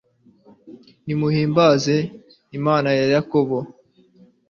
nimuhimbaze 1.05 1.95
Imana 2.57 2.89
ya 2.99 3.05
Yakobo 3.13 3.57